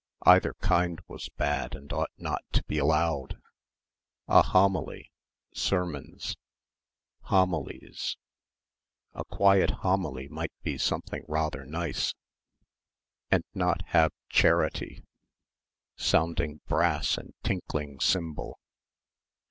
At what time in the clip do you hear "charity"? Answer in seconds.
14.29-15.03